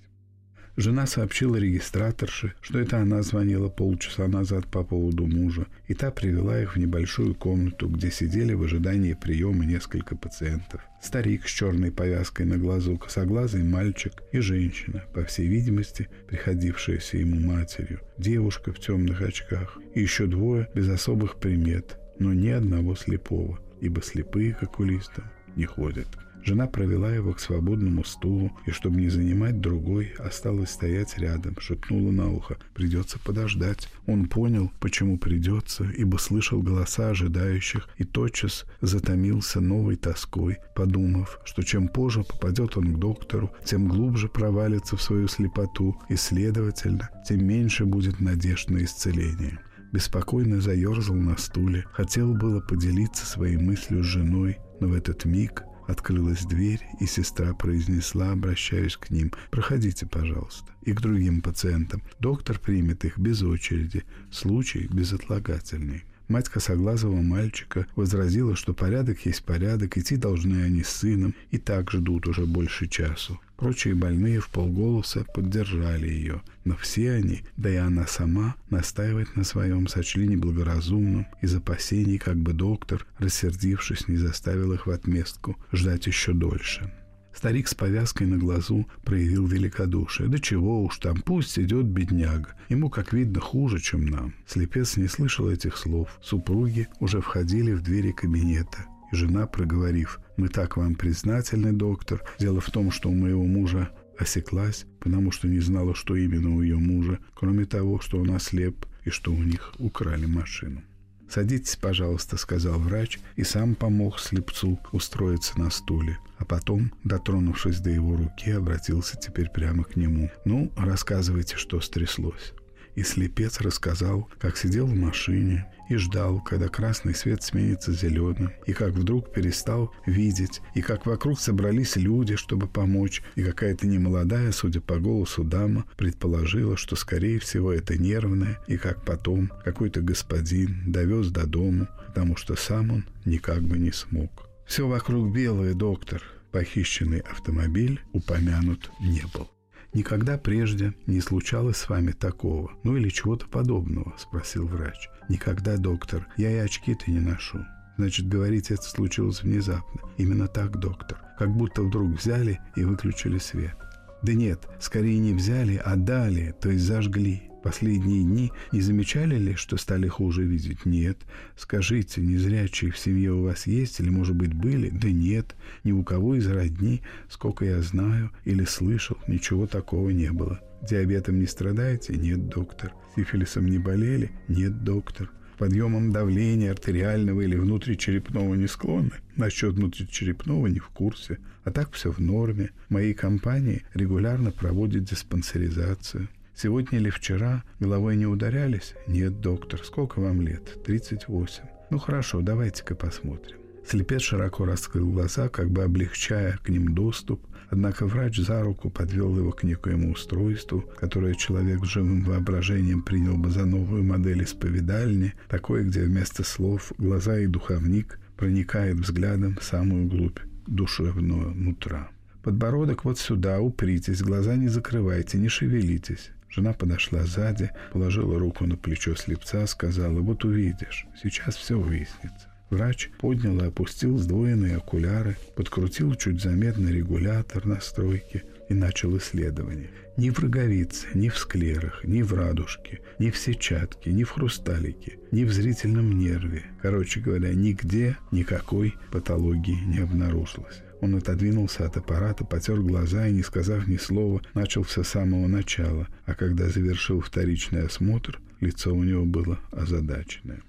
[0.79, 6.61] Жена сообщила регистраторше, что это она звонила полчаса назад по поводу мужа, и та привела
[6.61, 10.81] их в небольшую комнату, где сидели в ожидании приема несколько пациентов.
[11.01, 17.39] Старик с черной повязкой на глазу, косоглазый мальчик и женщина, по всей видимости, приходившаяся ему
[17.39, 23.59] матерью, девушка в темных очках и еще двое без особых примет, но ни одного слепого,
[23.81, 26.07] ибо слепые к окулистам не ходят.
[26.47, 32.09] Жена провела его к свободному стулу и, чтобы не занимать другой, осталась стоять рядом, шепнула
[32.11, 33.89] на ухо «Придется подождать».
[34.05, 41.63] Он понял, почему придется, ибо слышал голоса ожидающих и тотчас затомился новой тоской, подумав, что
[41.63, 47.45] чем позже попадет он к доктору, тем глубже провалится в свою слепоту и, следовательно, тем
[47.45, 49.59] меньше будет надежд на исцеление
[49.91, 55.63] беспокойно заерзал на стуле, хотел было поделиться своей мыслью с женой, но в этот миг
[55.87, 60.65] Открылась дверь, и сестра произнесла, обращаясь к ним, «Проходите, пожалуйста».
[60.81, 62.03] И к другим пациентам.
[62.19, 64.03] Доктор примет их без очереди.
[64.29, 66.03] Случай безотлагательный.
[66.27, 71.89] Мать косоглазого мальчика возразила, что порядок есть порядок, идти должны они с сыном, и так
[71.89, 73.39] ждут уже больше часу.
[73.57, 79.43] Прочие больные в полголоса поддержали ее, но все они, да и она сама, настаивать на
[79.43, 86.05] своем сочли неблагоразумным из опасений, как бы доктор, рассердившись, не заставил их в отместку ждать
[86.05, 86.93] еще дольше.
[87.33, 90.29] Старик с повязкой на глазу проявил великодушие.
[90.29, 92.49] Да чего уж там, пусть идет бедняга.
[92.69, 94.33] Ему, как видно, хуже, чем нам.
[94.47, 96.19] Слепец не слышал этих слов.
[96.21, 98.85] Супруги уже входили в двери кабинета.
[99.11, 102.23] И жена, проговорив «Мы так вам признательны, доктор.
[102.39, 106.61] Дело в том, что у моего мужа осеклась, потому что не знала, что именно у
[106.61, 110.81] ее мужа, кроме того, что он ослеп и что у них украли машину».
[111.29, 116.19] «Садитесь, пожалуйста»,— сказал врач, и сам помог слепцу устроиться на стуле.
[116.37, 120.29] А потом, дотронувшись до его руки, обратился теперь прямо к нему.
[120.45, 122.53] «Ну, рассказывайте, что стряслось».
[122.95, 128.73] И слепец рассказал, как сидел в машине и ждал, когда красный свет сменится зеленым, и
[128.73, 134.81] как вдруг перестал видеть, и как вокруг собрались люди, чтобы помочь, и какая-то немолодая, судя
[134.81, 141.29] по голосу дама, предположила, что, скорее всего, это нервное, и как потом какой-то господин довез
[141.29, 144.49] до дому, потому что сам он никак бы не смог.
[144.65, 146.21] Все вокруг белое, доктор.
[146.51, 149.49] Похищенный автомобиль упомянут не был.
[149.93, 155.09] «Никогда прежде не случалось с вами такого, ну или чего-то подобного?»– спросил врач.
[155.29, 156.27] «Никогда, доктор.
[156.37, 157.65] Я и очки-то не ношу».
[157.97, 160.01] Значит, говорить это случилось внезапно.
[160.17, 161.19] Именно так, доктор.
[161.37, 163.75] Как будто вдруг взяли и выключили свет.
[164.21, 167.49] Да нет, скорее не взяли, а дали, то есть зажгли.
[167.67, 170.85] Последние дни не замечали ли, что стали хуже видеть?
[170.85, 171.17] Нет.
[171.57, 174.89] Скажите, незрячие в семье у вас есть или, может быть, были?
[174.89, 175.53] Да нет.
[175.83, 180.61] Ни у кого из родни, сколько я знаю или слышал, ничего такого не было.
[180.81, 182.15] Диабетом не страдаете?
[182.15, 182.93] Нет, доктор.
[183.17, 184.31] Сифилисом не болели?
[184.47, 185.29] Нет, доктор.
[185.57, 189.11] Подъемом давления артериального или внутричерепного не склонны?
[189.35, 191.39] Насчет внутричерепного не в курсе.
[191.65, 192.69] А так все в норме.
[192.87, 196.29] Моей компании регулярно проводят диспансеризацию.
[196.59, 198.95] Сегодня или вчера головой не ударялись?
[199.05, 199.79] Нет, доктор.
[199.83, 200.83] Сколько вам лет?
[200.85, 201.63] 38.
[201.91, 203.57] Ну хорошо, давайте-ка посмотрим.
[203.85, 209.37] Слепец широко раскрыл глаза, как бы облегчая к ним доступ, однако врач за руку подвел
[209.37, 215.35] его к некоему устройству, которое человек с живым воображением принял бы за новую модель исповедальни,
[215.49, 222.09] такое, где вместо слов глаза и духовник проникает взглядом в самую глубь душевного нутра.
[222.41, 226.31] Подбородок вот сюда, упритесь, глаза не закрывайте, не шевелитесь.
[226.49, 232.47] Жена подошла сзади, положила руку на плечо слепца, сказала, вот увидишь, сейчас все выяснится.
[232.69, 239.89] Врач поднял и опустил сдвоенные окуляры, подкрутил чуть заметный регулятор настройки и начал исследование.
[240.17, 245.19] Ни в роговице, ни в склерах, ни в радужке, ни в сетчатке, ни в хрусталике,
[245.31, 246.63] ни в зрительном нерве.
[246.81, 250.81] Короче говоря, нигде никакой патологии не обнаружилось.
[251.01, 255.47] Он отодвинулся от аппарата, потер глаза и, не сказав ни слова, начал все с самого
[255.47, 260.61] начала, а когда завершил вторичный осмотр, лицо у него было озадаченное.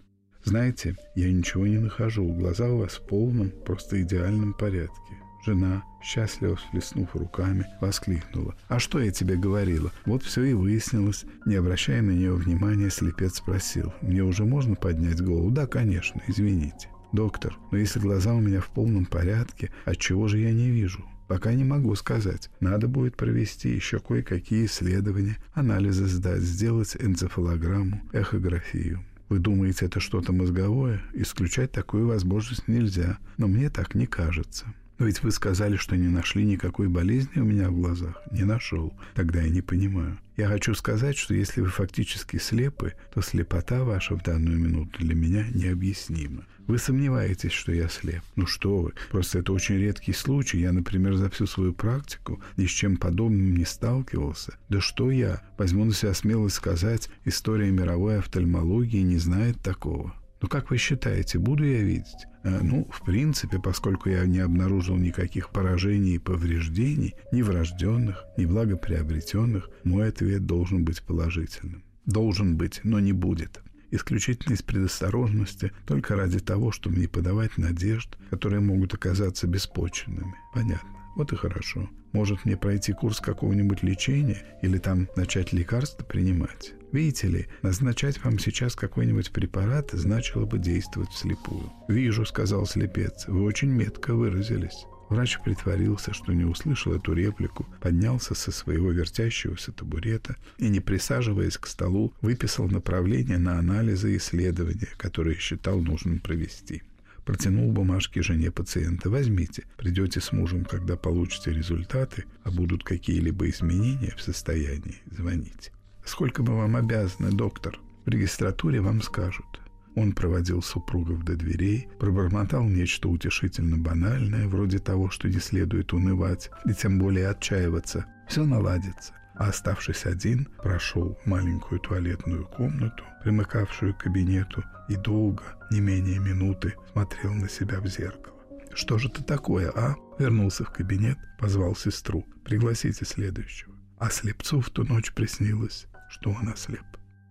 [0.44, 5.18] «Знаете, я ничего не нахожу, глаза у вас в полном, просто идеальном порядке».
[5.44, 8.54] Жена, счастливо всплеснув руками, воскликнула.
[8.68, 11.24] «А что я тебе говорила?» Вот все и выяснилось.
[11.46, 13.92] Не обращая на нее внимания, слепец спросил.
[14.02, 16.88] «Мне уже можно поднять голову?» «Да, конечно, извините».
[17.12, 21.04] «Доктор, но если глаза у меня в полном порядке, от чего же я не вижу?»
[21.28, 22.48] Пока не могу сказать.
[22.58, 29.04] Надо будет провести еще кое-какие исследования, анализы сдать, сделать энцефалограмму, эхографию.
[29.28, 31.02] Вы думаете, это что-то мозговое?
[31.12, 34.72] Исключать такую возможность нельзя, но мне так не кажется.
[34.98, 38.20] Но ведь вы сказали, что не нашли никакой болезни у меня в глазах.
[38.32, 38.92] Не нашел.
[39.14, 40.18] Тогда я не понимаю.
[40.36, 45.14] Я хочу сказать, что если вы фактически слепы, то слепота ваша в данную минуту для
[45.14, 46.44] меня необъяснима.
[46.66, 48.22] Вы сомневаетесь, что я слеп.
[48.36, 50.58] Ну что вы, просто это очень редкий случай.
[50.58, 54.58] Я, например, за всю свою практику ни с чем подобным не сталкивался.
[54.68, 55.42] Да что я?
[55.56, 60.14] Возьму на себя смелость сказать, история мировой офтальмологии не знает такого.
[60.40, 62.27] Ну, как вы считаете, буду я видеть?
[62.48, 68.46] А, ну, в принципе, поскольку я не обнаружил никаких поражений и повреждений, ни врожденных, ни
[68.46, 71.84] благоприобретенных, мой ответ должен быть положительным.
[72.06, 73.60] Должен быть, но не будет.
[73.90, 80.34] Исключительно из предосторожности, только ради того, чтобы не подавать надежд, которые могут оказаться беспочвенными.
[80.54, 80.88] Понятно.
[81.16, 81.90] Вот и хорошо.
[82.12, 86.72] Может мне пройти курс какого-нибудь лечения или там начать лекарства принимать?
[86.92, 91.70] Видите ли, назначать вам сейчас какой-нибудь препарат значило бы действовать вслепую.
[91.88, 94.86] «Вижу»,— сказал слепец,— «вы очень метко выразились».
[95.08, 101.56] Врач притворился, что не услышал эту реплику, поднялся со своего вертящегося табурета и, не присаживаясь
[101.56, 106.82] к столу, выписал направление на анализы и исследования, которые считал нужным провести.
[107.24, 109.10] Протянул бумажки жене пациента.
[109.10, 109.64] «Возьмите.
[109.76, 115.72] Придете с мужем, когда получите результаты, а будут какие-либо изменения в состоянии, звоните».
[116.08, 119.60] «Сколько мы вам обязаны, доктор?» В регистратуре вам скажут.
[119.94, 126.50] Он проводил супругов до дверей, пробормотал нечто утешительно банальное, вроде того, что не следует унывать
[126.64, 128.06] и тем более отчаиваться.
[128.26, 129.12] Все наладится.
[129.34, 136.74] А оставшись один, прошел маленькую туалетную комнату, примыкавшую к кабинету, и долго, не менее минуты,
[136.90, 138.40] смотрел на себя в зеркало.
[138.74, 142.24] «Что же это такое, а?» Вернулся в кабинет, позвал сестру.
[142.44, 143.74] «Пригласите следующего».
[143.98, 146.84] А слепцу в ту ночь приснилось, что он ослеп.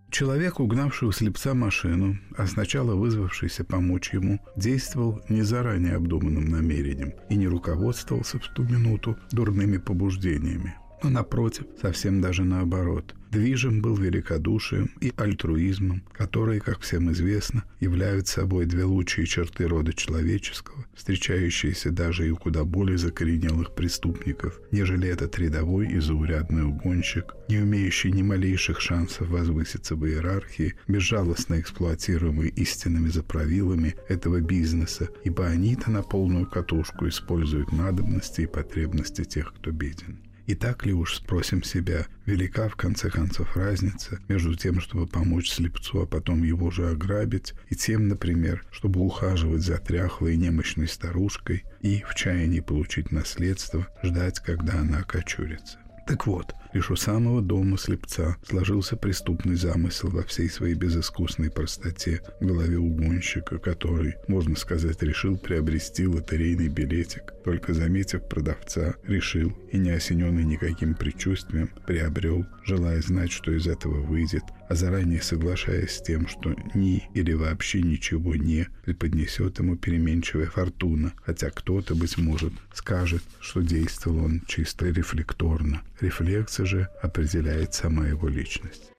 [0.09, 7.13] Человек, угнавший у слепца машину, а сначала вызвавшийся помочь ему, действовал не заранее обдуманным намерением
[7.29, 13.15] и не руководствовался в ту минуту дурными побуждениями но, напротив, совсем даже наоборот.
[13.31, 19.93] Движим был великодушием и альтруизмом, которые, как всем известно, являются собой две лучшие черты рода
[19.93, 27.35] человеческого, встречающиеся даже и у куда более закоренелых преступников, нежели этот рядовой и заурядный угонщик,
[27.49, 35.45] не умеющий ни малейших шансов возвыситься в иерархии, безжалостно эксплуатируемый истинными заправилами этого бизнеса, ибо
[35.47, 40.26] они-то на полную катушку используют надобности и потребности тех, кто беден.
[40.47, 45.51] И так ли уж, спросим себя, велика в конце концов разница между тем, чтобы помочь
[45.51, 50.87] слепцу, а потом его же ограбить, и тем, например, чтобы ухаживать за тряхлой и немощной
[50.87, 55.79] старушкой и, в чаянии получить наследство, ждать, когда она окочурится.
[56.07, 62.21] Так вот, лишь у самого дома слепца сложился преступный замысел во всей своей безыскусной простоте
[62.39, 69.77] в голове угонщика, который, можно сказать, решил приобрести лотерейный билетик, только заметив продавца, решил и
[69.77, 76.01] не осененный никаким предчувствием, приобрел, желая знать, что из этого выйдет, а заранее соглашаясь с
[76.01, 82.53] тем, что ни или вообще ничего не преподнесет ему переменчивая фортуна, хотя кто-то, быть может,
[82.73, 85.81] скажет, что действовал он чисто рефлекторно.
[86.01, 88.91] Рефлекция же определяет сама его личность.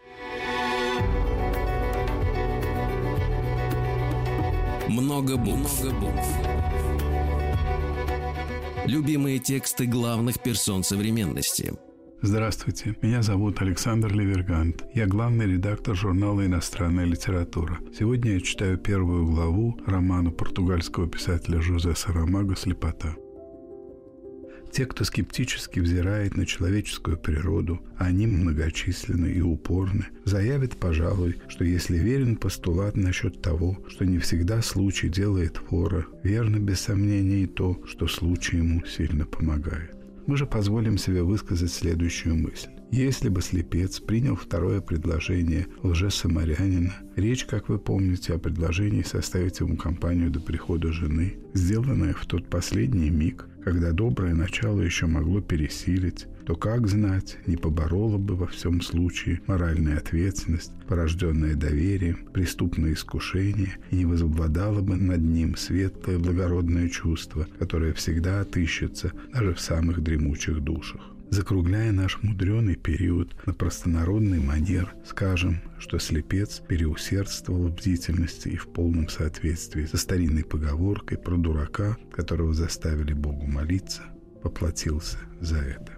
[4.89, 5.83] Много букв.
[5.85, 6.27] Много букв.
[8.87, 11.75] Любимые тексты главных персон современности–
[12.21, 14.83] Здравствуйте, меня зовут Александр Левергант.
[14.93, 17.79] Я главный редактор журнала «Иностранная литература».
[17.97, 23.15] Сегодня я читаю первую главу романа португальского писателя Жозе Сарамаго «Слепота».
[24.73, 31.97] Те, кто скептически взирает на человеческую природу, они многочисленны и упорны, заявят, пожалуй, что если
[31.99, 37.83] верен постулат насчет того, что не всегда случай делает фора, верно без сомнения и то,
[37.87, 39.97] что случай ему сильно помогает.
[40.27, 42.69] Мы же позволим себе высказать следующую мысль.
[42.91, 49.77] Если бы слепец принял второе предложение лжесамарянина, речь, как вы помните, о предложении составить ему
[49.77, 56.27] компанию до прихода жены, сделанная в тот последний миг, когда доброе начало еще могло пересилить,
[56.47, 63.77] то как знать, не поборола бы во всем случае моральная ответственность, порожденная доверием, преступное искушение,
[63.91, 70.03] и не возобладало бы над ним светлое благородное чувство, которое всегда отыщется даже в самых
[70.03, 71.18] дремучих душах.
[71.31, 78.69] Закругляя наш мудреный период на простонародный манер, скажем, что слепец переусердствовал в бдительности и в
[78.69, 84.03] полном соответствии со старинной поговоркой про дурака, которого заставили Богу молиться–
[84.43, 85.98] поплатился за это.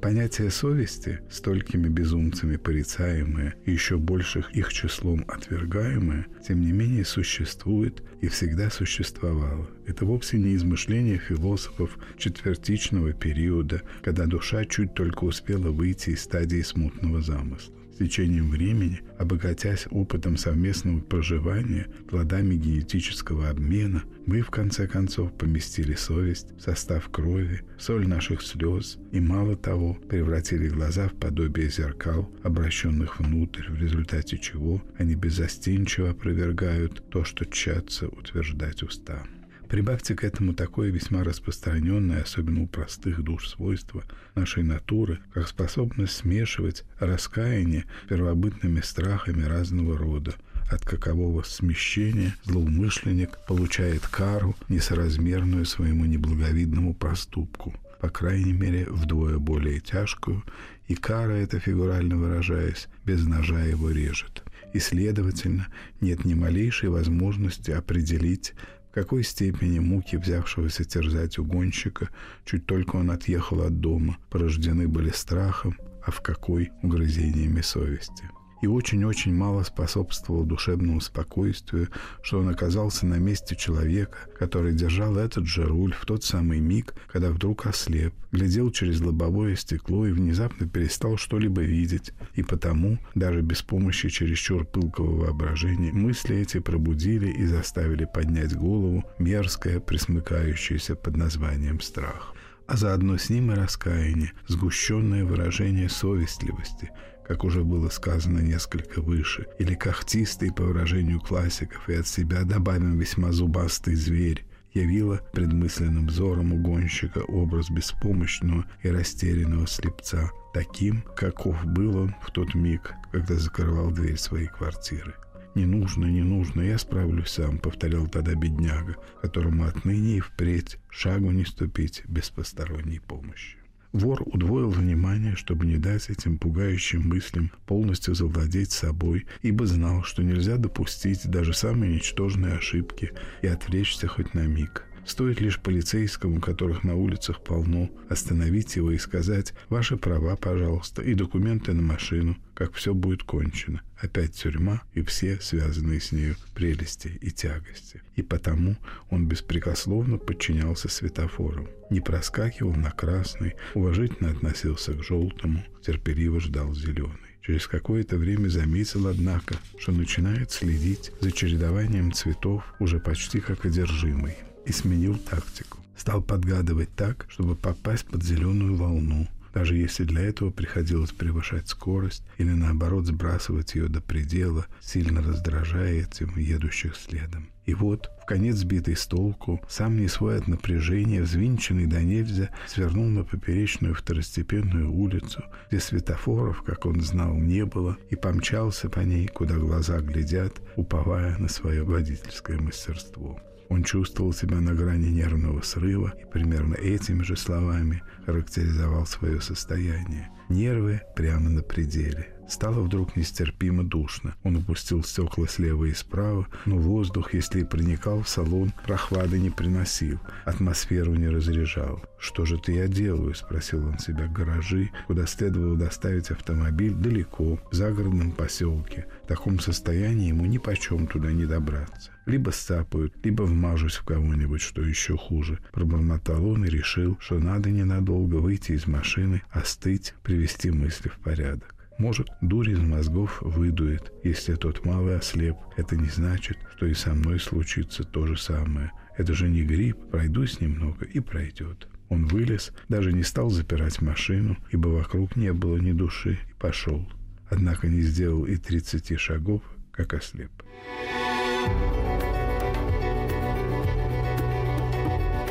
[0.00, 8.04] Понятие совести, столькими безумцами порицаемое и еще больших их числом отвергаемое, тем не менее существует
[8.20, 9.68] и всегда существовало.
[9.86, 16.62] Это вовсе не измышление философов четвертичного периода, когда душа чуть только успела выйти из стадии
[16.62, 25.32] смутного замысла течением времени, обогатясь опытом совместного проживания, плодами генетического обмена, мы, в конце концов,
[25.32, 31.70] поместили совесть в состав крови, соль наших слез и, мало того, превратили глаза в подобие
[31.70, 39.24] зеркал, обращенных внутрь, в результате чего они беззастенчиво опровергают то, что тщатся утверждать уста.
[39.68, 44.02] Прибавьте к этому такое весьма распространенное, особенно у простых душ, свойство
[44.34, 50.34] нашей натуры, как способность смешивать раскаяние первобытными страхами разного рода,
[50.70, 59.80] от какового смещения злоумышленник получает кару, несоразмерную своему неблаговидному проступку, по крайней мере, вдвое более
[59.80, 60.44] тяжкую,
[60.88, 64.44] и кара эта, фигурально выражаясь, без ножа его режет.
[64.72, 65.68] И, следовательно,
[66.00, 68.54] нет ни малейшей возможности определить,
[68.98, 72.08] какой степени муки, взявшегося терзать угонщика,
[72.44, 78.24] чуть только он отъехал от дома, порождены были страхом, а в какой— угрызениями совести
[78.62, 81.88] и очень-очень мало способствовал душевному спокойствию,
[82.22, 86.94] что он оказался на месте человека, который держал этот же руль в тот самый миг,
[87.08, 93.42] когда вдруг ослеп, глядел через лобовое стекло и внезапно перестал что-либо видеть, и потому, даже
[93.42, 101.16] без помощи чересчур пылкого воображения, мысли эти пробудили и заставили поднять голову мерзкое, присмыкающееся под
[101.16, 102.34] названием страх
[102.68, 106.90] а заодно с ним и раскаяние, сгущенное выражение совестливости,
[107.28, 112.98] как уже было сказано несколько выше, или когтистый, по выражению классиков, и от себя добавим
[112.98, 121.96] весьма зубастый зверь, явила предмысленным взором угонщика образ беспомощного и растерянного слепца, таким, каков был
[121.98, 125.14] он в тот миг, когда закрывал дверь своей квартиры.
[125.54, 131.30] «Не нужно, не нужно, я справлюсь сам»,— повторял тогда бедняга, которому отныне и впредь шагу
[131.30, 133.57] не ступить без посторонней помощи.
[133.98, 140.22] Вор удвоил внимание, чтобы не дать этим пугающим мыслям полностью завладеть собой, ибо знал, что
[140.22, 143.10] нельзя допустить даже самые ничтожные ошибки
[143.42, 144.84] и отвлечься хоть на миг.
[145.08, 151.14] Стоит лишь полицейскому, которых на улицах полно, остановить его и сказать «Ваши права, пожалуйста, и
[151.14, 153.80] документы на машину», как все будет кончено.
[153.96, 158.02] Опять тюрьма и все связанные с нею прелести и тягости.
[158.16, 158.76] И потому
[159.08, 161.68] он беспрекословно подчинялся светофорам.
[161.88, 167.16] Не проскакивал на красный, уважительно относился к желтому, терпеливо ждал зеленый.
[167.40, 174.36] Через какое-то время заметил, однако, что начинает следить за чередованием цветов уже почти как одержимый
[174.68, 175.78] и сменил тактику.
[175.96, 182.22] Стал подгадывать так, чтобы попасть под зеленую волну, даже если для этого приходилось превышать скорость
[182.36, 187.48] или наоборот сбрасывать ее до предела, сильно раздражая этим едущих следом.
[187.64, 192.50] И вот, в конец сбитый с толку, сам не свой от напряжения, взвинченный до нельзя,
[192.66, 199.00] свернул на поперечную второстепенную улицу, где светофоров, как он знал, не было, и помчался по
[199.00, 203.38] ней, куда глаза глядят, уповая на свое водительское мастерство.
[203.68, 210.30] Он чувствовал себя на грани нервного срыва и примерно этими же словами характеризовал свое состояние.
[210.48, 212.37] Нервы прямо на пределе.
[212.48, 214.34] Стало вдруг нестерпимо душно.
[214.42, 219.50] Он упустил стекла слева и справа, но воздух, если и проникал в салон, прохлады не
[219.50, 222.02] приносил, атмосферу не разряжал.
[222.18, 224.26] «Что же ты я делаю?»– спросил он себя.
[224.26, 229.06] «Гаражи, куда следовало доставить автомобиль, далеко, в загородном поселке.
[229.24, 232.10] В таком состоянии ему ни почем туда не добраться.
[232.26, 235.60] Либо сцапают, либо вмажусь в кого-нибудь, что еще хуже».
[235.70, 241.74] Пробормотал он и решил, что надо ненадолго выйти из машины, остыть, привести мысли в порядок.
[241.98, 245.56] Может, дурь из мозгов выдует, если тот малый ослеп.
[245.76, 248.92] Это не значит, что и со мной случится то же самое.
[249.16, 251.88] Это же не грипп, пройдусь немного и пройдет.
[252.08, 257.04] Он вылез, даже не стал запирать машину, ибо вокруг не было ни души, и пошел.
[257.50, 260.52] Однако не сделал и тридцати шагов, как ослеп.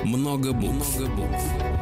[0.06, 0.98] Много букв.
[0.98, 1.77] Много букв.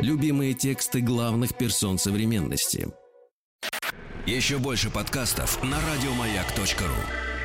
[0.00, 2.88] Любимые тексты главных персон современности.
[4.26, 7.35] Еще больше подкастов на радиомаяк.ру